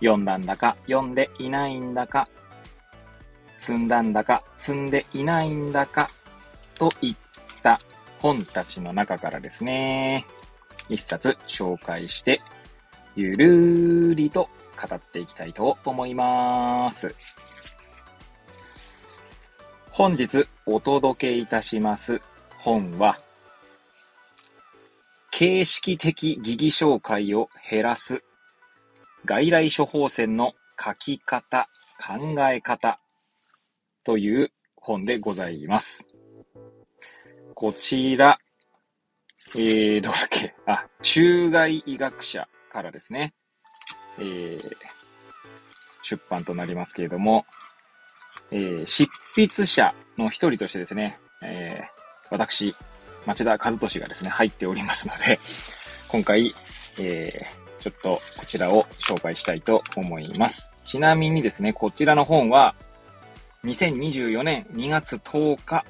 [0.00, 2.28] 読んだんだか読んでいないんだか、
[3.56, 6.10] 積んだんだか積んでいないんだか、
[6.74, 7.16] といっ
[7.62, 7.78] た
[8.18, 10.26] 本たちの中からですね、
[10.88, 12.40] 一冊紹介して、
[13.16, 17.14] ゆるりと語っていきたいと思います。
[19.90, 22.20] 本日お届けいたします
[22.58, 23.18] 本は、
[25.30, 28.22] 形式的疑義紹介を減らす
[29.24, 33.00] 外来処方箋の書き方、考え方
[34.04, 36.06] という本でございます。
[37.54, 38.38] こちら、
[39.54, 40.54] えー、どうだっけ？
[40.66, 43.32] あ、中外医学者からですね、
[44.18, 44.60] えー、
[46.02, 47.46] 出版となりますけれども、
[48.50, 52.74] えー、執筆者の一人としてですね、えー、私、
[53.26, 55.38] 町田和俊がですね、入っておりますので、
[56.08, 56.52] 今回、
[56.98, 60.74] えー、ちょっとこちらを紹介したいと思います。
[60.82, 62.74] ちなみにですね、こちらの本は、
[63.64, 65.84] 2024年2月10日、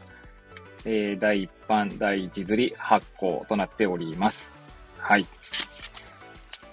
[0.85, 4.57] えー、第一版第一釣り発行となっております。
[4.99, 5.27] はい。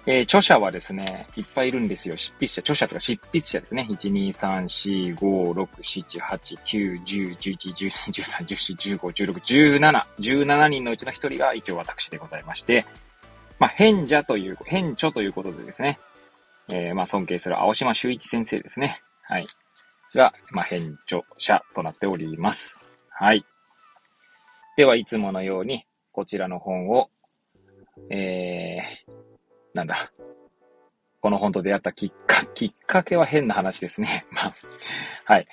[0.07, 2.17] えー、著者はですね、いっぱいいるんですよ。
[2.17, 3.87] 執筆者、著者とか執筆者ですね。
[3.91, 12.87] 1、2、3、4、5、6、7、8、9、10、11、12、13、14、15、16、17、17人のうちの1人が一応私でございまして、
[13.61, 15.99] まあ、変者という、変著ということでですね、
[16.69, 19.03] えー、まあ、尊敬する青島修一先生ですね。
[19.21, 19.45] はい。
[20.15, 22.95] が、まあ、変著者となっております。
[23.11, 23.45] はい。
[24.77, 27.11] では、いつものように、こちらの本を、
[28.09, 29.11] えー、
[29.75, 30.11] なんだ。
[31.19, 34.25] この本と出会ったきっか、 きっかけは変な話ですね。
[34.33, 34.53] まあ、
[35.25, 35.47] はい。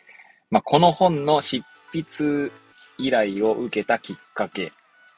[0.49, 1.61] まあ、この本の執
[1.93, 2.51] 筆
[2.97, 4.73] 依頼を受けたきっかけ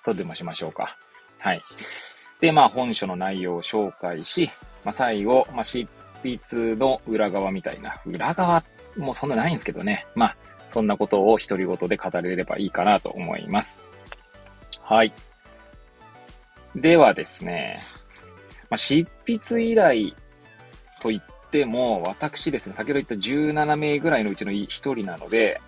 [0.05, 0.97] とでもしましょうか。
[1.39, 1.63] はい。
[2.41, 4.51] で、まあ、本書の内容を紹介し、
[4.85, 5.87] まあ、最後、まあ、執
[6.23, 8.65] 筆の裏側みたいな、裏側
[8.97, 10.07] もそんなないんですけどね。
[10.15, 10.37] まあ、
[10.71, 13.83] そんなことを独り言で語れればいいかなと思います。
[14.83, 15.13] はい。
[16.75, 17.81] ではですね、
[18.71, 20.13] まあ、執筆依頼
[21.03, 25.61] と言っても、私ですね、先ほど言った17名ぐらいのうちの1人なので、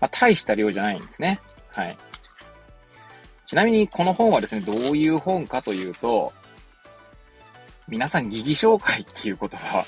[0.00, 1.40] まあ、大した量じゃないんですね。
[1.68, 1.96] はい。
[3.52, 6.32] ちなみにこの本はですね、どういう本かというと、
[7.86, 9.84] 皆さん疑義紹介っていう言葉、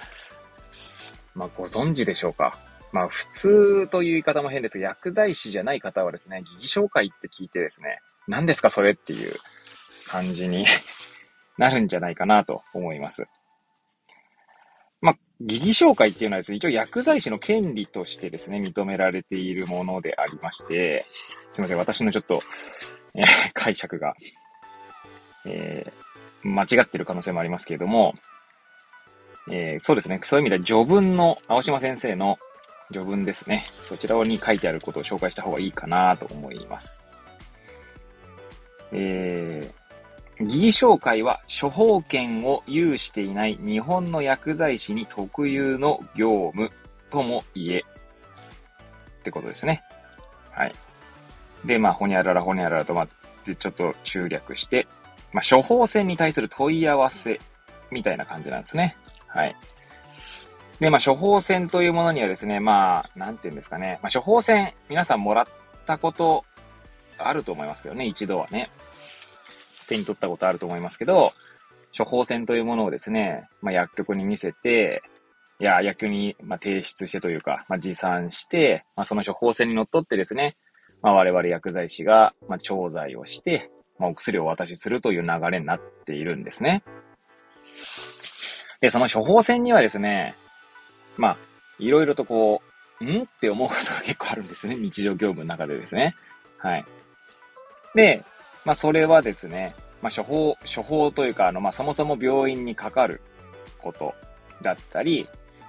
[1.35, 2.59] まあご存知でしょうか？
[2.93, 9.35] まあ普通という言い方も変ですが、薬剤師じゃない方はですね、疑義紹介って聞いてですね、何ですかそれっていう
[10.09, 10.67] 感じに
[11.57, 13.27] なるんじゃないかなと思います。
[15.01, 21.03] まあ、疑義紹介っていうのはですね、一応薬剤師の権利としてですね、認められているものでありまして、
[21.51, 22.43] すいません、私のちょっと、
[23.15, 24.15] えー、解釈が、
[25.47, 28.15] えー、間違ってる可能性もありますけれども、
[29.51, 32.39] えー、そうですね、そういう意味では序文の、青島先生の
[32.93, 33.65] 序文ですね。
[33.85, 37.09] そちらに書いてあることを紹介した方がいいかなと思います。
[38.93, 46.71] えー、疑義紹介は処方権を有していない日本の薬剤師に特有の業務
[47.11, 47.85] とも言え、
[49.21, 49.83] ってことですね。
[50.51, 50.75] はい。
[51.65, 54.87] で、まあ、ほにゃららほにゃららと待ってちょっと中略して、
[55.33, 57.41] まあ、処方箋に対する問い合わせ
[57.91, 58.97] みたいな感じなんですね。
[59.27, 59.57] はい。
[60.81, 63.99] で、まあ、処方箋というものにはですね、まあ、なんていうんですかね。
[64.03, 65.47] まあ、処方箋、皆さんもらっ
[65.87, 66.45] たこと
[67.19, 68.71] あると思いますけどね、一度はね。
[69.87, 71.33] 手に取ったことあると思いますけど、
[71.97, 75.03] 処方箋というものをですね、まあ、薬局に見せて、
[75.61, 80.55] いや、薬局に、ま提出してというか、まあ、持参して、まあ、その処方箋にのっとってですね、
[81.05, 86.83] まあ、我々薬剤師が、ま調剤をして、まあ、お薬をお渡しするという流れになっているんですね。
[88.81, 90.35] で、その処方箋にはですね、
[91.19, 91.37] まあ、
[91.79, 92.63] いろいろとこ
[93.01, 93.23] う、ん？
[93.23, 94.77] って思うことが結構あるんですね。
[94.77, 96.15] 日常業務の中でですね。
[96.57, 96.85] はい。
[97.95, 98.25] で、
[98.65, 103.21] まあ、それはですね、まあ、処方、処方というか、あの、まあ、そもそも病院にかかる
[103.79, 104.15] こと
[104.63, 105.29] だったり、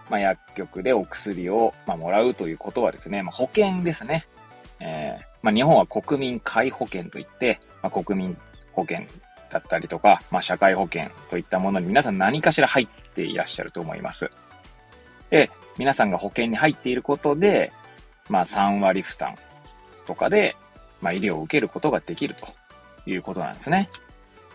[0.10, 4.26] まあ、薬局でお薬を、まあ、もらうということはですね、まあ、保険ですね。
[5.46, 8.36] まあ、日本は国民皆保険といって、まあ、国民
[8.74, 9.02] 保険
[9.52, 14.32] だったりとか、まあ、社会保険といったものに皆さん何かしら入っていらっしゃると思います。
[15.30, 17.72] で、皆さんが保険に入っていることで、
[18.28, 19.36] まあ3割負担
[20.08, 20.56] とかで、
[21.00, 22.48] まあ医療を受けることができると
[23.08, 23.88] いうことなんですね。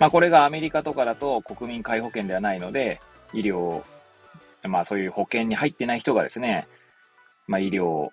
[0.00, 3.00] まあこれがアメリカとかだと国民皆保険ではないので、
[3.32, 3.84] 医療、
[4.64, 6.66] まあそういう保険に入ってない人がですね、
[7.46, 8.12] まあ医療を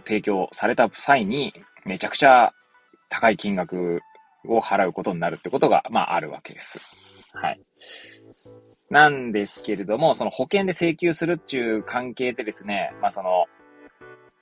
[0.00, 1.54] 提供された際に、
[1.84, 2.52] めちゃくちゃ
[3.08, 4.00] 高い金額
[4.46, 6.80] を払うことになるってことが、まああるわけです。
[7.34, 7.60] はい。
[8.90, 13.46] なんですけれども、その保険で請求するっていう関係でですね、まあその、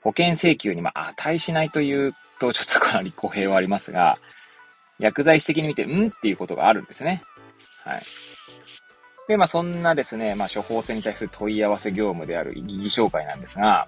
[0.03, 4.19] 保険請求にま値しないというと、ちょっとかなり語弊はありますが、
[4.99, 7.23] 薬剤師的に見て、うんっていうことがあるんですね。
[7.85, 8.03] はい。
[9.29, 13.87] で、まあそんなですね、まあ処方箋に対する問い合わせ業務である疑義紹介なんですが、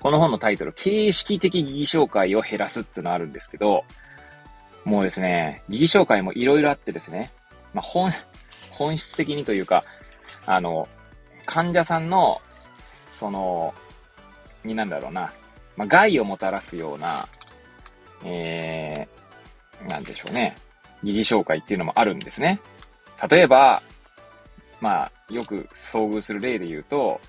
[0.00, 3.84] この本のタイトル、形式的疑義紹介を減らすっていうのあるんですけど、
[4.84, 7.32] もうですね、疑義紹介もいろいろあってですね、
[7.74, 8.12] まあ本、
[8.70, 9.84] 本質的にというか、
[10.46, 10.88] あの、
[11.46, 12.40] 患者さんの、
[13.06, 13.74] その、
[14.64, 15.32] になんだろうな、
[15.76, 17.28] まあ、害をもたらすような、
[18.24, 20.56] えー、なんでしょうね、
[21.02, 22.60] 疑似紹介っていうのもあるんですね。
[23.28, 23.82] 例えば、
[24.80, 27.20] まあ、よく遭遇する例で言うと、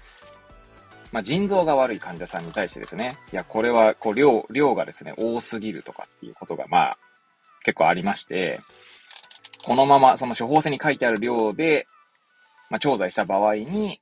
[1.12, 6.98] まあ、腎臓が悪い患者さんに対してですね、いや、これは、こう、量、量がですね、多すぎるとかっていうことが、まあ、
[7.64, 8.62] 結構ありまして、
[9.66, 11.86] このまま、その処方箋に書いてある量で、
[12.70, 14.02] まあ、調剤した場合に、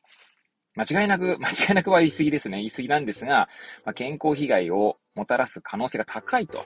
[0.75, 2.57] 間違いなく、 間違いなくは言い過ぎですね。
[2.57, 3.50] 言い過ぎなんですが、
[3.86, 6.65] まあ、健康被害をもたらす可能性が高いと、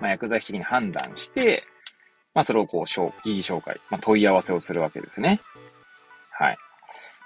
[0.00, 1.64] まあ、薬剤師的に判断して、
[2.34, 5.40] まあ、それをこう、疑義紹介、まあ、問い合わせをするわけですね。
[6.30, 6.58] はい。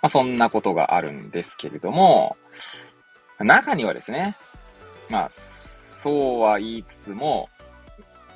[0.02, 2.36] まあ、そんなことがあるんですけれども、
[3.38, 4.36] 中にはですね、
[5.08, 7.48] まあ、そうは言いつつも、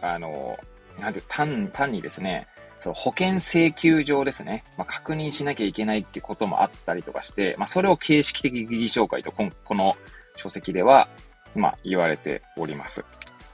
[0.01, 0.59] あの、
[0.99, 2.47] なんて、単、単にですね、
[2.79, 9.97] その保険請求上ですね、まあ、確認しなきゃいけないってこともあったりとかして、まあ、それを形式的疑義紹介とこ、この
[10.37, 11.09] 書籍では、
[11.55, 13.05] まあ、言われております。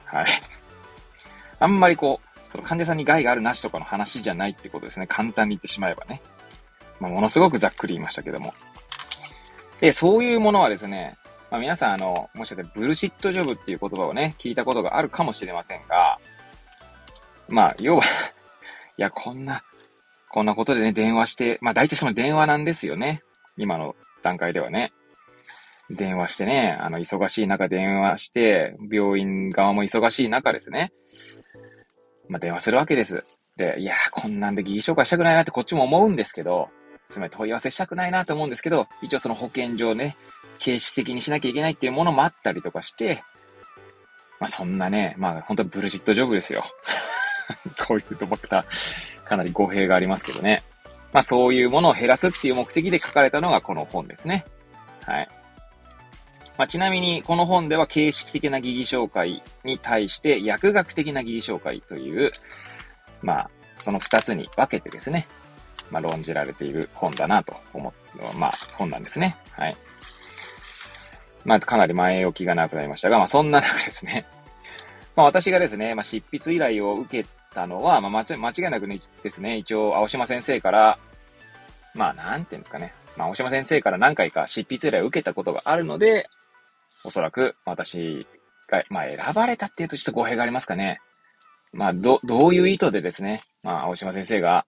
[0.07, 0.27] はい。
[1.61, 5.07] あんまりこう、その患者さんに害があるなしとかの話じゃないってことですね。
[5.07, 6.21] 簡単に言ってしまえばね。
[7.01, 8.55] まあ、ものすごくざっくり言いましたけども。
[9.81, 11.17] で、そういうものはですね、
[11.51, 16.19] まあ、皆さん、あの、もしかしてブルシットジョブっていう言葉をね、聞いたことがあるかもしれませんが、
[17.49, 18.03] まあ、要は
[18.97, 19.63] いや、こんな、
[20.29, 23.23] こんなことでね、電話して、まあ、大体しかも電話なんですよね。
[23.57, 24.93] 今の段階ではね。
[25.89, 30.93] 電話してね、あの、忙しい中電話して、病院側も忙しい中ですね。
[32.29, 33.25] まあ、電話するわけです。
[33.57, 36.69] で、いやこんなんで疑義紹介したくないなってこっちも思うんですけど、
[37.11, 40.17] つまり問い合わせしたくないなと思うんですけど、一応その保険上ね、
[40.59, 43.23] 形式的にしなきゃいけないっていうものもあったりとかして、
[44.39, 46.65] まあそんなね、まあ本当ブルジットジョブですよ。
[47.87, 48.65] こういうと僕た
[49.25, 50.63] かなり語弊がありますけどね。
[51.13, 54.47] まあそういうものを減らすっていう目的で書かれたのがこの本ですね。
[55.07, 55.29] はい。
[56.57, 62.33] まあ、ちなみにこの本では形式的な疑義紹介に対して薬学的な疑義紹介という、
[63.23, 65.27] まあその二つに分けてですね、
[65.91, 69.37] まあ論じられている本だなと思う、まあ本なんですね。
[69.53, 69.77] はい。
[71.45, 74.27] まあかなり前置きがなくなりましたが、まあそんな中ですね、
[75.17, 80.99] まあ私がですね、まあ執筆依頼を受けたのは、まあ間違いなくねですね、一応青島先生から、
[81.95, 86.29] まあなんていうんですかね、まあ青島先生から何回か執筆依頼を受けたことがあるので、
[87.05, 88.27] おそらく私
[88.69, 91.01] が、まあ選ばれたっていうとちょっと語弊がありますかね。
[91.73, 94.67] まあど、どういう意図でですね、まあ青島先生が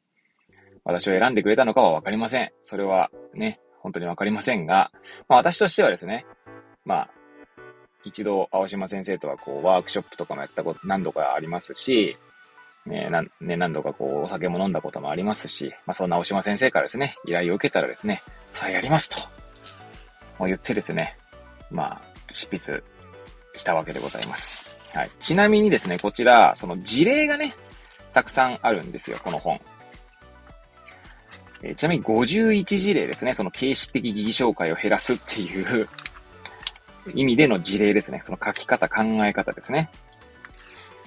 [0.85, 2.51] 私を選んでくれたのかはわかりません。
[2.63, 4.91] それはね、本当にわかりませんが、
[5.29, 6.27] まあ私としてはですね、
[6.85, 7.11] まあ
[8.05, 12.17] 一度、青島先生とはこう、ワークショップとかもやったこと何度かありますし、
[12.85, 19.19] ね、なね、何度かこう、お酒も飲んだこともありますし、まあ、そんな青島先生からですね、依頼を受けたらですね、さあやりますと、
[20.39, 21.17] もう言ってですね、
[21.71, 22.83] まあ、執筆
[23.55, 24.77] したわけでございます。
[24.93, 25.11] はい。
[25.21, 27.55] ちなみにですね、こちら、その事例がね、
[28.15, 29.61] たくさんあるんですよ、この本。
[31.63, 35.89] えー、ちなみに51事例ですね、その形式的疑義紹介を減らすっていう
[37.15, 38.21] 意味での事例ですね。
[38.23, 39.91] その書き方、考え方ですね。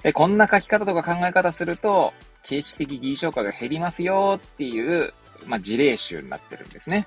[0.02, 5.12] で、こんな書き方とか考え方すると、形式的疑義紹介が減りますよっていう、
[5.46, 7.06] まあ、事例集になってるんですね。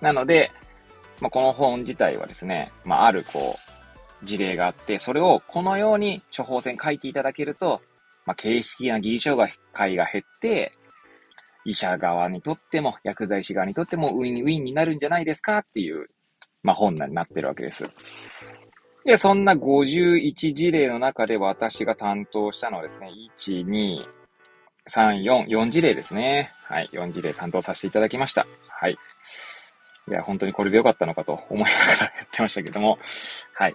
[0.00, 0.52] なので、
[1.20, 3.56] まあ、この本自体はですね、まあ、あるこ
[4.22, 7.80] う、事例があって、それをこのように処方箋書いていただけると、
[8.26, 10.72] まあ、形式な疑義紹介が減って、
[11.66, 16.06] 医者側にとっても、薬剤師側にとってもウィンウィンになるんじゃないですかっていう
[16.66, 17.88] まあ、本になってるわけです。
[19.04, 24.00] で、そんな51事例の中で私が担当したのはですね、1、2、
[24.88, 26.50] 3、4、4事例ですね。
[26.64, 28.48] はい、4事例担当させていただきました。
[28.68, 28.98] はい。
[30.08, 32.98] いや、本当にこれでよかったのかと思いながらやってましたけども、
[33.54, 33.74] はい。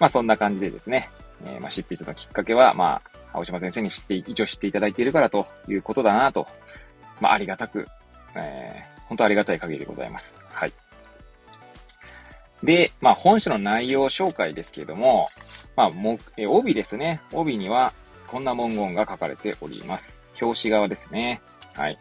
[0.00, 1.10] まあそんな感じでですね、
[1.44, 6.46] えー、まあ執筆のきっかけは、まあ、青島先生に知って、一応知っていただいているからということだなと、
[7.20, 7.88] まあありがたく、
[8.34, 10.40] えー、本当ありがたい限りでございます。
[10.50, 10.72] はい。
[12.62, 15.28] で、まあ本書の内容紹介ですけれども、
[15.76, 17.20] まあ、も、え帯ですね。
[17.32, 17.92] 帯には
[18.26, 20.20] こんな文言が書かれております。
[20.40, 21.40] 表紙側ですね。
[21.74, 21.98] はい。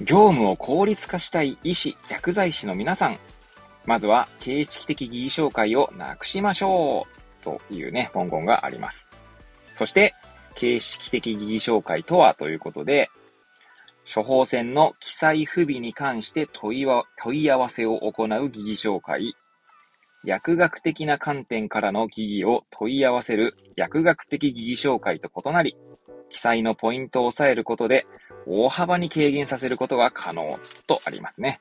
[0.00, 3.18] 業務を効率化したい医師、薬剤師の皆さん、
[3.86, 7.06] まずは形式的疑義紹介をなくしましょ
[7.40, 9.08] うというね、文言があります。
[9.74, 10.14] そして、
[10.56, 13.10] 形式的疑義紹介とはということで、
[14.12, 16.86] 処方箋の記載不備に関して問い
[17.16, 19.34] 問い合わせを行う疑義紹介、
[20.24, 25.76] 薬学的な観点からの疑義を問い合わせる薬学的疑義紹介と異なり、
[26.30, 28.06] 記載のポイントを押さえることで、
[28.46, 31.60] 大幅に軽減させることが可能とありますね。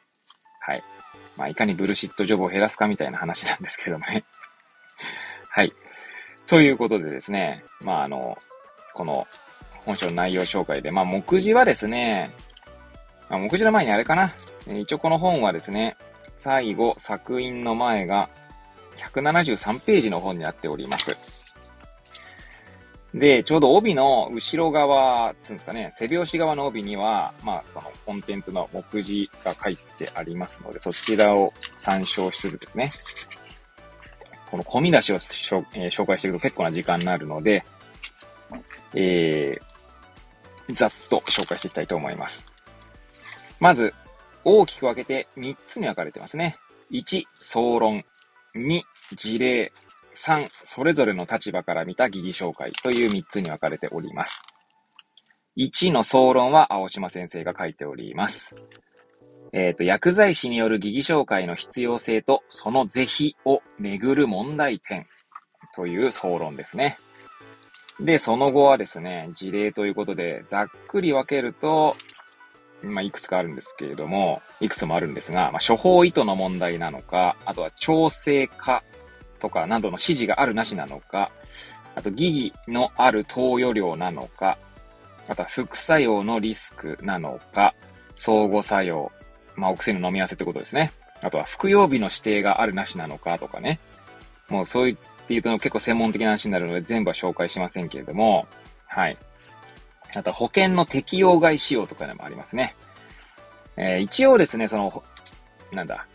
[0.59, 0.83] はい。
[1.37, 4.23] まあ、いかにブルシットジョブを減らすかみたいな話なんですけどもね。
[5.49, 5.73] はい。
[6.47, 8.37] ということでですね、まあ、あの、
[8.95, 9.27] この
[9.85, 12.31] 本書の内容紹介で、まあ、目次はですね、
[13.29, 14.33] まあ、目次の前にあれかな。
[14.67, 15.95] 一応この本はですね、
[16.37, 18.29] 最後、作品の前が
[18.97, 21.15] 173ページの本になっております。
[23.13, 32.91] で、ちょうど帯の後ろ側、つうんですかね、背拍子側の帯には、まあ、そのコンテンツの目次が書いてありますので、そちらを参照しつつですね、
[34.51, 37.63] この込み出しを、えー、紹介していくと結構な時間になるので、
[38.95, 42.47] えー、ざっと紹介していきたいと思います。
[43.59, 43.93] まず、
[44.43, 46.57] 大きく分けて3つに分かれてますね。
[46.91, 48.03] 1、総論。
[48.55, 48.81] 2、
[49.15, 49.71] 事例。
[50.13, 54.43] 3、それぞれの立場から見た疑義紹介という3つに分かれております。
[55.57, 58.55] 1の総論は青島先生が書いております。
[59.53, 65.05] えっ、ー、と、薬剤師による疑義紹介の必要性とその是非をめぐる問題点
[65.75, 66.97] という総論ですね。
[67.99, 71.95] で、その後はですね、事例ということで、ざっくり分けると、
[72.83, 78.83] まあ、いくつかあるんですけれども、いくつもあるんですが、まあ、処方意図の問題なのか、あとは調整化
[79.39, 81.31] とかなどの指示があるなしなのか、
[81.95, 84.57] あと疑義のある投与量なのか、
[85.27, 87.73] あとは副作用のリスクなのか、
[88.17, 89.11] 相互作用、
[89.55, 90.91] まあ、お薬の飲み合わせってことですね。
[91.21, 93.79] あとは服用日の指定があるなしなのかとかね。
[94.49, 98.47] もうそう言っって言うと結構専門的な話になるので全部は紹介しませんけれども、
[98.85, 99.17] はい。
[100.13, 102.75] あと保険の適用外使用とかでもありますね。
[103.75, 105.03] えー、一応ですね、その、
[105.71, 106.07] なんだ、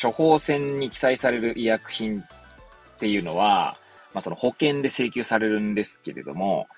[0.00, 2.24] 処方箋に記載される医薬品っ
[2.98, 3.76] ていうのは、
[4.14, 6.68] まあ、その保険で請求されるんですけれども、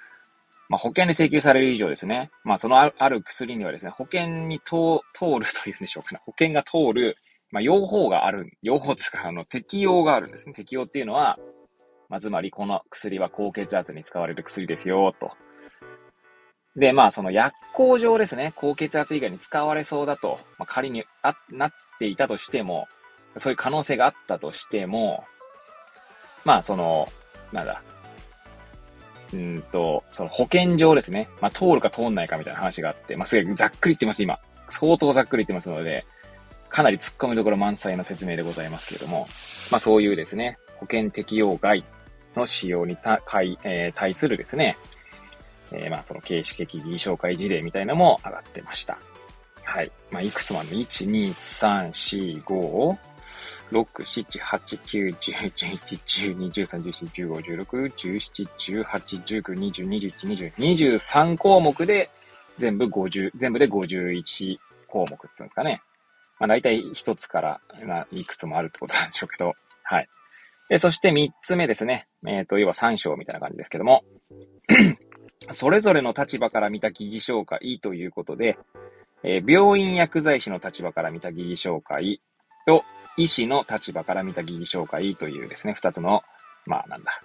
[0.68, 7.18] まあ、保険で請求される以上ですね、まあ、そのある薬にはですね、保険に通通るというんでしょうかね、保険が通る、
[7.50, 10.54] まあ、用法がある、用法ですか、あの、適用があるんですね。
[10.54, 11.38] 適用っていうのは、
[12.08, 15.30] まあ、つまりこの薬は高血圧に使われる薬ですよ、と。
[16.76, 22.88] で、まあ、その薬効上ですね、高血圧以外に使われそうだと、まあ、仮にあなっていたとしても、
[23.36, 25.24] そういう可能性があったとしても、
[26.44, 27.08] まあ、その、
[27.52, 27.82] なんだ、
[29.32, 34.38] うんと、その保険上ですね、まあ、通るか通んないかみたいな話があって、まあ、すげえざっくり言ってます、今。
[34.68, 36.04] 相当ざっくり言ってますので、
[36.68, 39.28] かなり突っ込みどころ満載の説明でございますけれども、
[39.70, 41.84] まあ、そういうですね、保険適用外
[42.36, 43.20] の使用にた、
[43.64, 44.76] えー、対するですね、
[45.72, 48.98] えー、まあその形式的義紹介事例みたいなのも上がってました。
[49.62, 49.90] はい。
[50.10, 52.98] まあいくつもあるの ?1、2、3、4、5、
[53.72, 62.10] 6、7、8、9、10、11、12、13、14、15、16、17、18、19、20、21、20、23項目で
[62.58, 65.82] 全部50、全部で51項目っていうんですかね。
[66.38, 67.60] まあ大体一つから
[68.12, 70.08] いくつもあるってことなんでしょうけど、はい。
[70.68, 72.06] で、そして三つ目ですね。
[72.26, 74.02] えっ、ー、と、要は三章みたいな感じですけども、
[75.50, 78.58] それぞれの立場から見た疑義紹介ということで、
[79.22, 82.20] えー、病院薬剤師の立場から見た疑義紹介
[82.66, 82.82] と、
[83.16, 86.22] 医師の立場から見た疑義紹介というですね、二つの、
[86.66, 87.22] まあなんだ、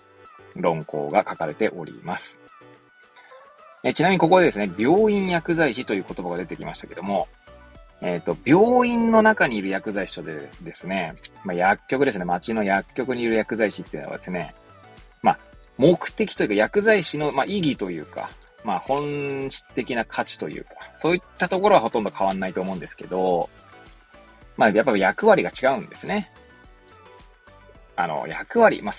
[0.55, 2.41] 論考が書かれております。
[3.84, 7.29] えー、ちなみにここでですね、病院薬剤師という言葉が出てきましたけども、
[8.01, 14.56] えっ、ー、と、病院の中にいる薬剤師とでですね、まあ、薬局ですね、町の薬局にいる薬剤師っていうのはですね、
[15.22, 15.39] まあ、
[15.77, 18.29] 目的というか薬剤師の、まあ、意義というか、
[18.63, 23.50] まあ、本質的な価値というか、そういったところはほとんど変わんないと思うんですけど、
[24.56, 26.32] まあ、やっぱ役割が違うんですね。
[27.96, 28.94] あの、役割、まあ、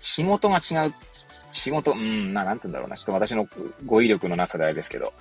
[0.00, 0.94] 仕事が違う。
[1.50, 2.96] 仕事、うん、な、なんつうんだろうな。
[2.96, 3.48] ちょっと私の
[3.86, 5.12] 語彙力のなさであれですけど。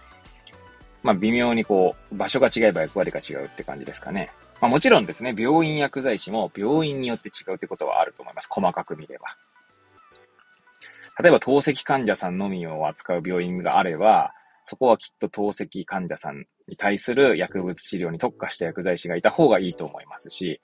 [1.07, 4.29] まあ、微妙にこう、場所が違えば役割が違うって感じですかね。
[4.59, 8.49] まあ、もちろんですね、病院薬剤師も病院によって違うってことはあると思います。
[8.51, 9.27] 細かく見れば。
[11.17, 14.33] 例えば、透析患者さんのみを扱う病院があれば、
[14.65, 20.59] そこはきっと透析患者さんに対する薬物治療に特化した薬剤師がいた方がいいと思いますし、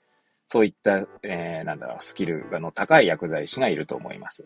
[0.46, 4.44] そういった、えー、なんだろう、スキルの高い薬剤師がいると思います。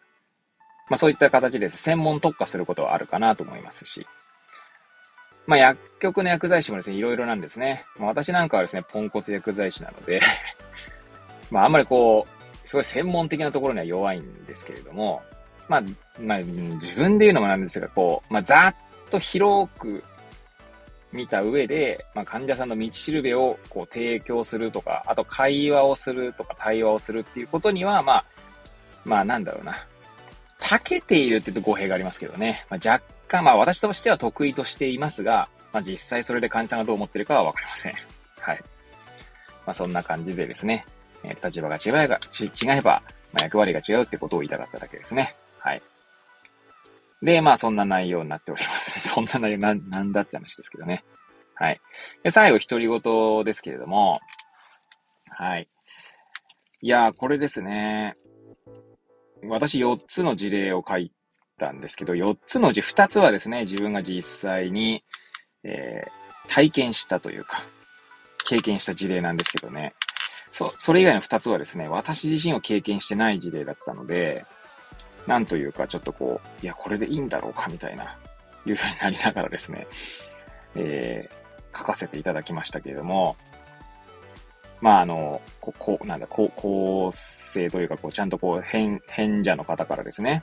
[0.88, 4.06] まあそういった形です専門特化することはあるかなと思いますし。
[5.48, 7.86] まあ薬局の薬剤師もですね、いろいろなんですね。
[7.98, 10.20] まあ私なんかはですね、ポンコツ薬剤師なので
[11.50, 15.22] まああんまりこう、すごい専門的なところには弱いんですけれども、
[15.66, 15.82] まあ、
[16.20, 18.74] まあ自分で言うのもなんですが、こう、まあざっ
[19.08, 20.04] と広く
[21.12, 28.24] 見た上で、まあ、患者さんの道しるべをこう提供するとか、あと会話をするとか対話をするっていうことには、まあ、
[29.02, 29.86] まあなんだろうな。
[30.60, 32.66] 長けているって言うと語弊がありますけどね。
[32.68, 37.94] まあ、若干、まあ私としては得意としていますが、まあ実際それで患者さんがどう思ってるかはわかりません。
[38.40, 38.60] はい。
[39.66, 40.84] まあそんな感じでですね、
[41.22, 45.36] えー、立場が違えば、違えば、まあ、役割が違うってことを言いたかっただけですね。
[45.58, 45.82] はい。
[47.22, 49.00] で、まあそんな内容になっております。
[49.08, 51.04] そんな内容な、なんだって話ですけどね。
[51.54, 51.80] はい。
[52.22, 54.20] で、最後、独り言ですけれども、
[55.28, 55.68] はい。
[56.80, 58.14] いやー、これですね。
[59.44, 61.12] 私4つの事例を書い
[61.58, 65.04] たんですけど、4つのうち2つはですね、自分が実際に、
[65.64, 67.62] えー、体験したというか、
[68.46, 69.92] 経験した事例なんですけどね。
[70.50, 74.44] そ、それ以外の2つはですね、私自身を経験してない事例だったので、
[75.26, 78.16] なんというか、ちょっとこう、いや、これでいいんだろうか、みたいな、
[78.64, 79.86] いうふうになりながらですね、
[80.74, 83.36] えー、書かせていただきましたけれども、
[84.80, 90.42] まあ、あの、こ、こ、なんだ、こう、構成というか、こう、ちゃんとこう、変、変者の方からですね、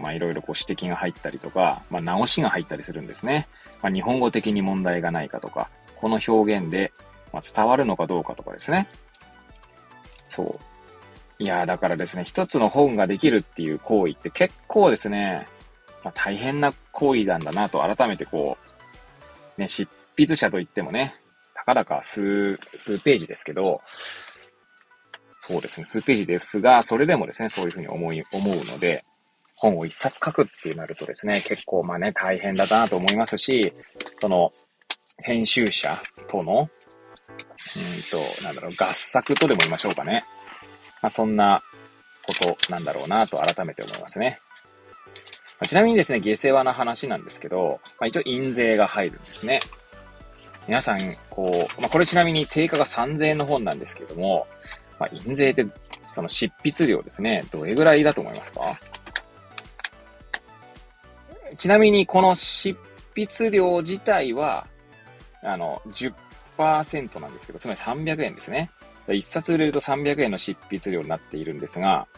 [0.00, 3.46] まあ、いろいろこう指摘が入ったりとか、まあ、直しが入ったりするんですね。
[3.82, 6.92] まあ、日本語的に問題がないかとか、この表現で、
[7.32, 8.88] まあ、伝わるのかどうかとかですね。
[10.28, 10.52] そう。
[11.42, 15.46] いやだからですね、一つの本ができるっていう行為って結構ですね、
[16.04, 18.58] まあ、大変な行為なんだなと改めてこ
[19.58, 21.14] う、ね、執筆者といってもね、
[21.54, 23.80] たかだか数、数ページですけど、
[25.38, 29.04] そうですね、数ページですが、それでもですね、そういうふうに思い、思うので、
[29.60, 33.72] 本を一冊書くってなるとですね、結構まあね、大変だなと思いますし、
[34.16, 34.52] その、
[35.18, 36.68] 編集者との、うん
[38.10, 40.24] と、なんだろう、合作とでも言いましょうかね。
[41.02, 41.62] まあ、そんな
[42.26, 44.38] ことなんだろうなと改めて思いますね。
[45.60, 49.60] まあ、ちなみにですね、下世話な話なんですけど、まあ、一応印税が入るんですね。
[50.66, 54.46] 皆さん、こう、まあ、これちなみに定価が3000円の本なんですけども、
[54.98, 55.66] まあ、印税って、
[56.04, 58.60] その執筆料ですね、どれぐらいだと思いますか？
[61.60, 62.74] ちなみに、この執
[63.14, 64.66] 筆料自体は、
[65.42, 68.70] あの、10%なんですけど、つまり300円ですね。
[69.06, 72.08] 1冊売れると300円の執筆料になっているんですが、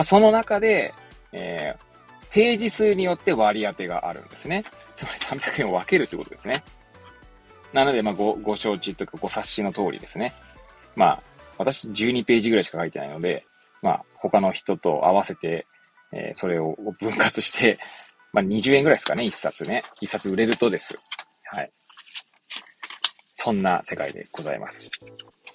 [0.00, 0.94] その中で、
[1.32, 4.64] えー、ページ数によって割り当てがあるんですね。
[4.94, 6.62] つまり300円を分けるということですね。
[7.72, 10.34] なので、まあ、ご、ご承知というか、ご察しの通りですね。
[10.94, 11.22] まあ、
[11.58, 13.44] 私12ページぐらいしか書いてないので、
[13.82, 15.66] まあ、他の人と合わせて、
[16.12, 17.80] えー、それを分割して、
[18.32, 19.82] まあ、20円ぐらいですかね、1冊ね。
[20.00, 20.98] 1冊売れるとです。
[21.44, 21.70] はい。
[23.34, 24.90] そんな世界でございます。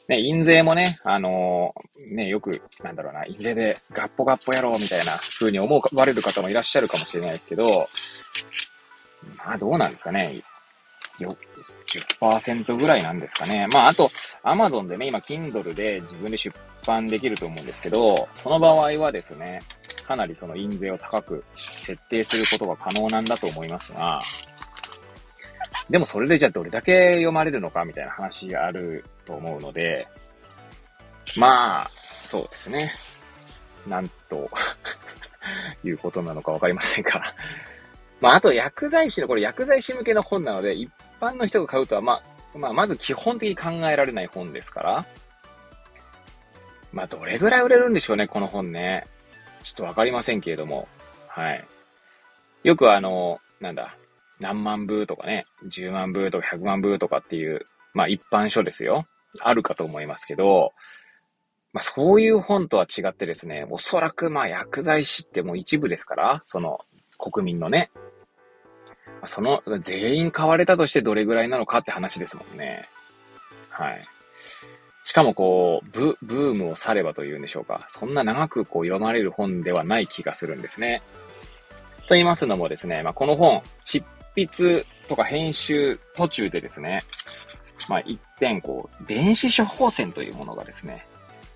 [0.07, 7.87] ね、印税もね、あのー、ね、よく、なんだろうな、印税でガッポガッポやろうみたいな風に思われる方もいらっしゃるかもしれないですけど、
[9.37, 10.41] まあどうなんですかね。
[11.19, 11.35] よ、
[12.19, 13.67] 10%ぐらいなんですかね。
[13.73, 14.09] まああと、
[14.43, 19.61] アマゾンでね、今、Kindle で自分で出版できると思うんですけど、その場合はですね、
[20.08, 24.22] かなりその印税を高く設定することが可能なんだと思いますが、
[25.89, 30.08] でもそれでじゃあどれだけ読まれるのかみたいな話があると思うので、
[31.36, 32.89] まあ、そうですね。
[33.86, 34.50] なんと
[35.84, 37.34] いうことなのかわかりませんが
[38.20, 40.89] まあ、あと薬剤師の、これ薬剤師向けの本なので、一
[41.20, 42.22] 般の人が買うとは、ま
[42.56, 45.06] あ、まあ、まず基本的に考えられない本ですから、
[46.91, 49.06] まあ、どれぐらい売れるんでしょうね、この本ね。
[49.67, 50.88] ちょっとわかりませんけれども。
[51.27, 51.67] はい。
[52.63, 53.97] よくあの、なんだ、
[54.39, 59.08] 何万部とかね、10万部とか100万部とかっていう、まあ一般書ですよ。
[59.41, 60.71] あるかと思いますけど、
[61.73, 66.80] まあそういう本とは違ってですね、おそらくまあ薬剤師ってもう一部ですから、その
[67.17, 67.91] 国民のね、
[69.25, 72.88] その全員買われたとしてどれぐらいなのかって話ですもんね。
[73.69, 74.08] はい。
[75.08, 77.88] しかもこう、ブ、ブームを去ればというんでしょうか。
[77.89, 81.02] そんな長くこう読まれる本ではない気がするんですね。
[82.10, 84.04] と言いますのもですね、まあ、この本、執
[84.36, 87.06] 筆とか編集途中でですね、
[87.88, 91.08] まあ、一点、こう、電子処方箋というものがですね、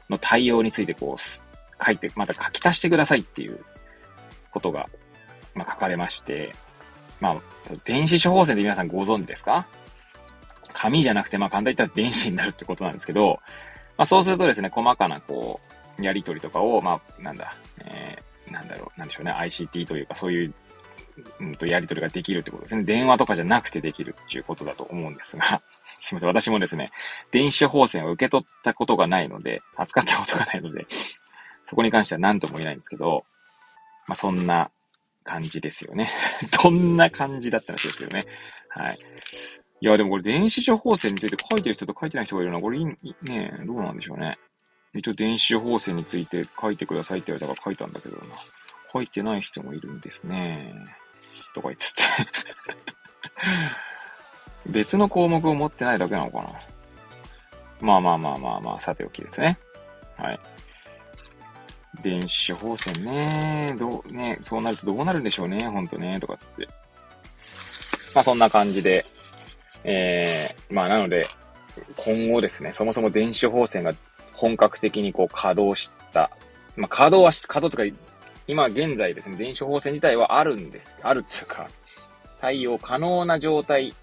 [0.10, 1.22] の対応についてこう、
[1.86, 3.60] 書いて、また書き足してくださいっていう
[4.52, 4.88] ことが、
[5.56, 6.56] まあ、書かれまして、
[7.20, 7.42] まあ、
[7.84, 9.68] 電子処方箋って皆さんご存知ですか？
[10.82, 13.40] 紙じゃなくて、まあ、簡単に言ったら電子になるってことなんですけど、
[13.98, 15.60] まあ、そうするとですね、細かな、こ
[16.00, 20.54] う、やりとりとかを、まあ、なんだ、えー、なんだろう、なんでしょうね、ICT というか、そういう
[21.40, 22.84] うんと、やり取りができるってことですね。
[22.84, 25.62] 電話とかじゃなくてできるっていうことだと思うんですが、
[26.00, 26.30] すいません。
[26.30, 26.90] 私もですね、
[27.32, 30.86] 電子処方箋を受け取ったことがないので、扱ったことがないので、
[31.64, 33.26] そこに関しては何とも言えないんですけど、
[34.08, 34.72] まあ、そんな
[35.24, 36.10] 感じですよね。
[36.64, 38.26] どんな感じだったんですけどね。
[38.70, 39.00] はい。
[39.82, 42.62] いや、でもこれ電子処方箋について書いてる人と書いてない人がいるな。
[42.62, 42.86] これいい、
[43.24, 44.38] ねどうなんでしょうね。
[44.94, 48.36] 一応電子処方箋について書いてくださいって言われたから書いたんだけどな。
[48.94, 50.74] 書いてない人もいるんですね。
[51.56, 51.86] とか言って
[54.70, 56.50] 別の項目を持ってないだけなのかな。
[57.80, 59.58] まあまあまあまあまあ、さておきですね。
[60.16, 60.40] はい。
[62.04, 63.76] 電子処方箋ね。
[63.80, 65.66] どう、ね、そうなるとどうなるんでしょうね。
[65.66, 66.20] ほんとね。
[66.20, 66.68] とかつって。
[68.14, 69.06] まあそんな感じで。
[69.84, 71.28] えー、まあなので、
[71.98, 73.94] 今後ですね、そもそも電子処方箋が
[74.34, 76.32] 本格的にこう稼働した。
[76.76, 77.98] まあ稼働はし、稼働とか
[78.48, 80.98] 今現在ですね、電子処方箋自体はあるんです。
[81.02, 81.70] あるっていうか、
[82.42, 83.94] 対応可能な状態、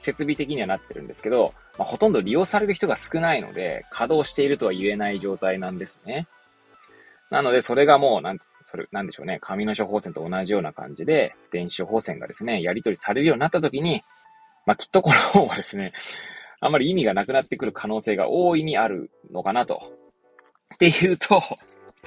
[0.00, 6.28] 設備的にはなってるんですけど、まあ、ほとんど利用される人が少ないので、稼働しているとは言えない状態なんですね。
[7.30, 9.38] なので、それがもう、なん、それ、なんでしょうね。
[9.40, 14.02] 紙の処方箋と同じような感じで、電子処方箋がですね、やり取りされるようになった時に、
[14.66, 15.92] まあ、きっとこの本はですね、
[16.60, 19.92] あんまり意味がなくなってくる可能性が大いにあるのかなと。
[20.74, 21.42] っていうと、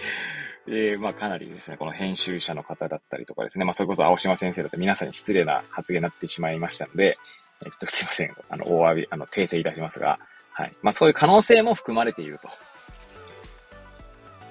[0.67, 7.17] えー、まあかなりですね、この編集者の方だったりとかですね、まあそれこそ青島先生だって皆さんに失礼な発言になってしまいましたので、
[7.63, 10.19] ちょっとすいません、あの、大詫び、あの、訂正いたしますが、
[10.51, 10.73] はい。
[10.81, 12.49] まあそういう可能性も含まれていると。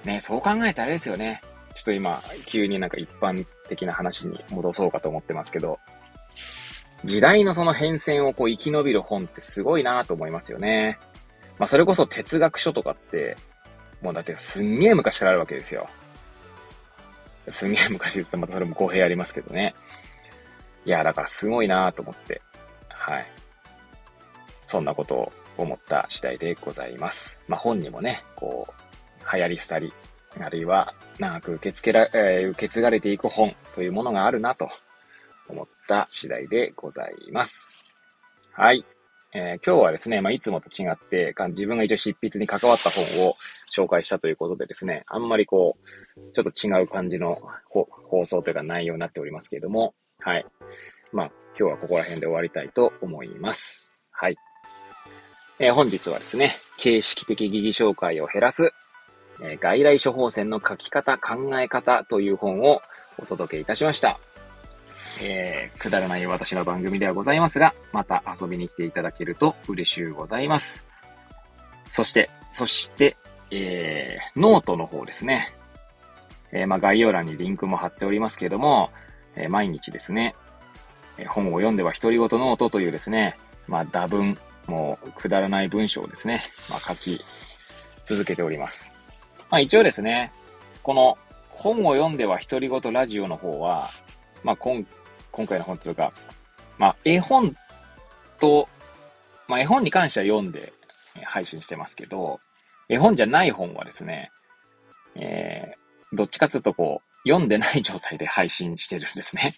[0.04, 1.42] ね、そう考えたらあれですよね。
[1.74, 5.78] ちょっと今、急になんか一般的な話に戻そうかと思ってますけど、
[7.04, 10.98] 時代のその変遷をこう生き延びる本ってすごいなと思いますよね。
[11.58, 13.36] まあそれこそ哲学書とかって、
[14.02, 15.88] もうだってすんげえ昔からあるわけですよ。
[17.48, 19.74] すんげえ昔言ってまたそれも公平ありますけどね。
[20.84, 22.40] いや、だからすごいなと思って、
[22.88, 23.26] はい。
[24.66, 27.40] そんなことを思った次第でございます。
[27.48, 29.92] まあ、本にもね、こう、流行り廃り、
[30.40, 34.68] あるいは長く受け付けら、えー、受け継がれていく本というものがあるなと
[35.48, 37.94] 思った次第でございます。
[38.52, 38.84] はい。
[39.32, 43.34] えー、今日はですね、まあ、いつもと違って、自分が一応執筆に関わった本を
[43.70, 47.36] 紹介したということでですね、あんまりこう、ちょっと違う感じの
[48.08, 50.46] 放送というか内容になっておりますけれども、はい。
[51.12, 53.92] まあ、今日はここら辺で終わりたいと思います。
[54.10, 54.36] はい。
[55.58, 58.72] えー、本日はですね、形式的疑義紹介を減らす、
[59.42, 62.80] えー、外来処方箋の書き方、考え方という本を
[63.18, 64.18] お届けいたしました。
[65.22, 70.84] えー、くだらない私の番組ではございますが、また遊びに来ていただけると嬉しゅうございます。
[71.90, 73.16] そして、そして、
[73.50, 75.48] えー、ノートの方ですね。
[76.52, 78.90] えー、まあ、概要欄にリンクも貼っておりますけども、
[79.36, 80.34] えー、毎日ですね、
[81.18, 87.20] え本を読んでは独り言ノートというですね、まあ、駄文、もう、くだらない文章をですね、まあ、書き
[88.04, 89.16] 続けております。
[89.50, 90.32] まあ、一応ですね、
[90.82, 91.18] この
[91.50, 93.90] 本を読んでは独り言ラジオの方は、
[94.44, 94.86] まあ、今
[95.36, 96.14] 今回の本というか、
[96.78, 97.54] まあ、絵本
[98.40, 98.70] と、
[99.48, 100.72] まあ、絵本に関しては読んで
[101.26, 102.40] 配信してますけど、
[102.88, 104.30] 絵本じゃない本はですね、
[105.14, 109.54] えー、どっちかというとこう、読んでない状態で配信してるんですね。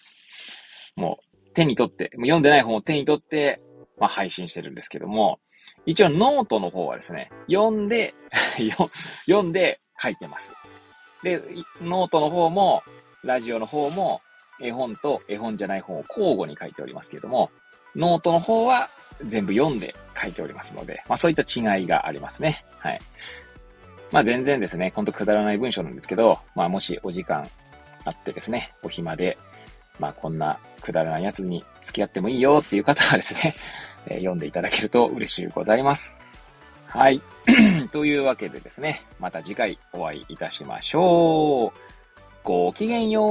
[0.97, 3.61] もう、手に取って、もう読んでない本を手に取って、
[3.97, 5.39] まあ、配信してるんですけども、
[5.85, 8.13] 一応ノートの方はですね、読んで
[9.25, 10.53] 読んで書いてます。
[11.23, 11.41] で、
[11.81, 12.83] ノートの方も、
[13.23, 14.21] ラジオの方も、
[14.61, 17.49] 絵本と絵本じゃない本を交互に書いておりますけれども、
[17.95, 18.89] ノートの方は
[19.25, 22.63] 全部読んで書いておりますので、まあそういった違いがありますね。
[22.79, 22.99] はい。
[24.11, 27.47] まあ全然ですね、ほんとくだらない文章なんですけど、まあもしお時間
[28.05, 29.37] あってですね、お暇で、
[29.99, 33.55] まあこんなくだらないやつに付き合ってもいいよっていう方はですね、
[34.07, 36.17] えー、読んでいただけると嬉しいございます。
[36.87, 37.21] はい。
[37.91, 41.98] というわけでですね、また次回お会いいたしましょう。
[42.49, 43.29] ごきげんよう。